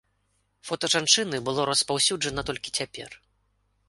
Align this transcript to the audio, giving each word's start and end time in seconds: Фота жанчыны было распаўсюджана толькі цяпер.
Фота 0.69 0.87
жанчыны 0.93 1.39
было 1.49 1.65
распаўсюджана 1.71 2.41
толькі 2.51 2.73
цяпер. 2.81 3.09